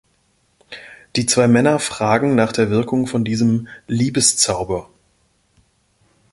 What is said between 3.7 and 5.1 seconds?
"Liebeszauber.